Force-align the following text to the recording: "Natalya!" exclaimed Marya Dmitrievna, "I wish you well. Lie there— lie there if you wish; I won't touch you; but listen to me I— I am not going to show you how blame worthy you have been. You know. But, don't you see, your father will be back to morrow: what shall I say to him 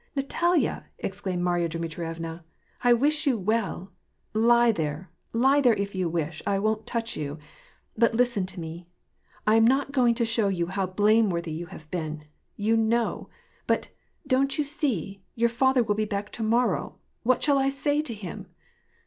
"Natalya!" 0.15 0.87
exclaimed 0.97 1.43
Marya 1.43 1.69
Dmitrievna, 1.69 2.43
"I 2.83 2.91
wish 2.91 3.27
you 3.27 3.37
well. 3.37 3.91
Lie 4.33 4.71
there— 4.71 5.11
lie 5.47 5.61
there 5.61 5.75
if 5.75 5.93
you 5.93 6.09
wish; 6.09 6.41
I 6.47 6.57
won't 6.57 6.87
touch 6.87 7.15
you; 7.15 7.37
but 7.95 8.15
listen 8.15 8.47
to 8.47 8.59
me 8.59 8.87
I— 9.45 9.53
I 9.53 9.55
am 9.57 9.67
not 9.67 9.91
going 9.91 10.15
to 10.15 10.25
show 10.25 10.47
you 10.47 10.65
how 10.65 10.87
blame 10.87 11.29
worthy 11.29 11.51
you 11.53 11.67
have 11.67 11.87
been. 11.91 12.25
You 12.55 12.75
know. 12.75 13.29
But, 13.67 13.89
don't 14.25 14.57
you 14.57 14.63
see, 14.63 15.21
your 15.35 15.49
father 15.49 15.83
will 15.83 15.93
be 15.93 16.05
back 16.05 16.31
to 16.31 16.41
morrow: 16.41 16.97
what 17.21 17.43
shall 17.43 17.59
I 17.59 17.69
say 17.69 18.01
to 18.01 18.13
him 18.15 18.47